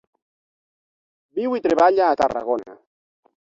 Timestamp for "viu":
1.41-1.59